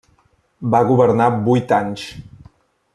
Va 0.75 0.79
governar 0.93 1.29
vuit 1.49 1.77
anys. 1.81 2.11